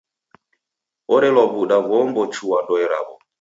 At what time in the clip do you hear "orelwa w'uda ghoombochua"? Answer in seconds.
1.13-2.57